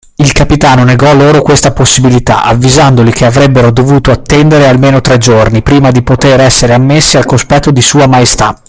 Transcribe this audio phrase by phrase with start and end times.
[0.15, 5.91] Il capitano negò loro questa possibilità, avvisandoli che avrebbero dovuto attendere almeno tre giorni prima
[5.91, 8.55] di poter essere ammessi al cospetto di Sua Maestà.